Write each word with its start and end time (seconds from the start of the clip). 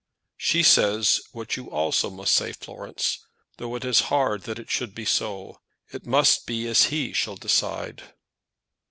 "She 0.39 0.63
says 0.63 1.21
what 1.31 1.55
you 1.57 1.69
also 1.69 2.09
must 2.09 2.33
say, 2.33 2.53
Florence; 2.53 3.19
though 3.57 3.75
it 3.75 3.85
is 3.85 3.99
hard 4.09 4.45
that 4.45 4.57
it 4.57 4.71
should 4.71 4.95
be 4.95 5.05
so. 5.05 5.61
It 5.93 6.07
must 6.07 6.47
be 6.47 6.65
as 6.67 6.85
he 6.85 7.13
shall 7.13 7.35
decide." 7.35 8.05